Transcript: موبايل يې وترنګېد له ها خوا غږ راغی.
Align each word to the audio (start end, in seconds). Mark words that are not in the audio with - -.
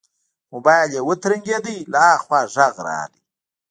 موبايل 0.53 0.89
يې 0.95 1.01
وترنګېد 1.09 1.65
له 1.91 1.99
ها 2.05 2.13
خوا 2.23 2.41
غږ 2.55 2.75
راغی. 2.87 3.21